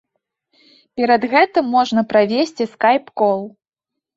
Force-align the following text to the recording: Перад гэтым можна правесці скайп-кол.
Перад 0.99 1.27
гэтым 1.35 1.69
можна 1.75 2.01
правесці 2.15 2.69
скайп-кол. 2.73 3.41